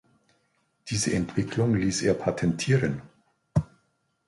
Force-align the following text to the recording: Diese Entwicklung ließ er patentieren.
Diese 0.87 1.13
Entwicklung 1.13 1.75
ließ 1.75 2.01
er 2.01 2.15
patentieren. 2.15 3.03